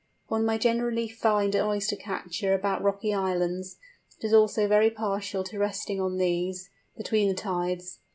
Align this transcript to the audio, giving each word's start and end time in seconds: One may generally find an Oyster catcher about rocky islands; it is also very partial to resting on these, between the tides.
One 0.29 0.47
may 0.47 0.57
generally 0.57 1.07
find 1.07 1.53
an 1.53 1.61
Oyster 1.61 1.95
catcher 1.95 2.55
about 2.55 2.81
rocky 2.81 3.13
islands; 3.13 3.77
it 4.19 4.25
is 4.25 4.33
also 4.33 4.67
very 4.67 4.89
partial 4.89 5.43
to 5.43 5.59
resting 5.59 6.01
on 6.01 6.17
these, 6.17 6.71
between 6.97 7.27
the 7.27 7.35
tides. 7.35 7.99